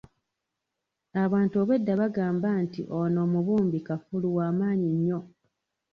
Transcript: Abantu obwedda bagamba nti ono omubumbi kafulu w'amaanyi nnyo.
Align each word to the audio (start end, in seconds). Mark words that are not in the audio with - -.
Abantu 1.23 1.55
obwedda 1.61 1.93
bagamba 2.01 2.47
nti 2.63 2.81
ono 3.01 3.17
omubumbi 3.25 3.79
kafulu 3.87 4.27
w'amaanyi 4.37 4.89
nnyo. 4.95 5.19